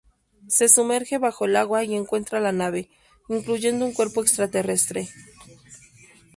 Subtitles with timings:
[0.47, 2.89] Se sumerge bajo el agua y encuentra la nave,
[3.29, 5.09] incluyendo un cuerpo extraterrestre.